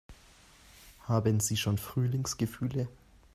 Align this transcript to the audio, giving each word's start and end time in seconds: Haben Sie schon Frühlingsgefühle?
Haben 1.07 1.39
Sie 1.39 1.55
schon 1.57 1.77
Frühlingsgefühle? 1.77 2.87